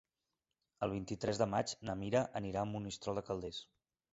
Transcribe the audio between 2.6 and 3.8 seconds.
a Monistrol de Calders.